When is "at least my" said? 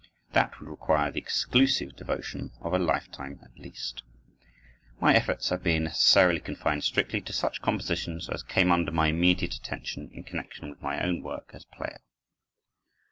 3.43-5.13